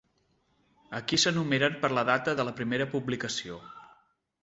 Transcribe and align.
Aquí 0.99 1.19
s'enumeren 1.25 1.77
per 1.85 1.93
la 1.99 2.07
data 2.13 2.37
de 2.43 2.49
la 2.51 2.57
primera 2.63 2.91
publicació. 2.97 3.65